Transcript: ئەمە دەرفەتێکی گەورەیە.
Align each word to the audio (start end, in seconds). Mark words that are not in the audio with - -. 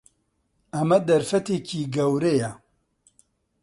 ئەمە 0.75 0.97
دەرفەتێکی 1.07 1.83
گەورەیە. 1.95 2.51